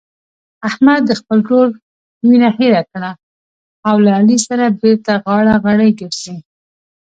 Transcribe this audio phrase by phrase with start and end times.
[0.67, 1.69] احمد د خپل ورور
[2.27, 3.11] وینه هېره کړه
[4.05, 6.35] له علي سره بېرته غاړه غړۍ ګرځي.